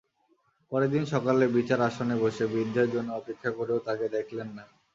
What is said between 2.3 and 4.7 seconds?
বৃদ্ধের জন্যে অপেক্ষা করেও তাকে দেখলেন না!